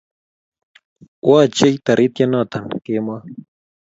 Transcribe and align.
Wachei 1.29 1.75
toritie 1.85 2.25
noto 2.31 2.57
kemoi 2.85 3.23